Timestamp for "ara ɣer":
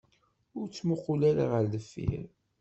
1.29-1.65